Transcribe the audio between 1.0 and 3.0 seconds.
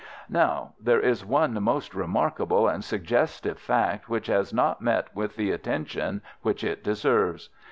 one most remarkable and